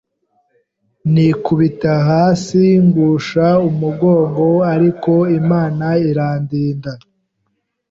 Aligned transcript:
nikubita 1.11 1.93
hasi 2.09 2.61
ngusha 2.85 3.45
umugongo 3.69 4.45
ariko 4.73 5.11
Imana 5.39 5.85
irandinda, 6.09 6.91